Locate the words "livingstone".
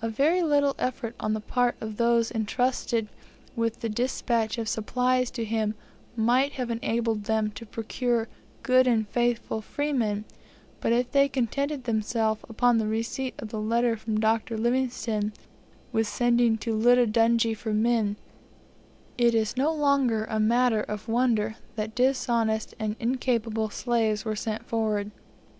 14.56-15.32